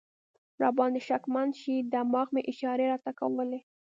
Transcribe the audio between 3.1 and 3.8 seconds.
کولې.